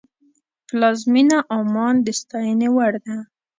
[0.67, 3.17] پلازمینه عمان د ستاینې وړ ده.